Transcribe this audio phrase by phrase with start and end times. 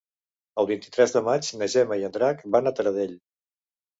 [0.61, 3.13] El vint-i-tres de maig na Gemma i en Drac van a Taradell.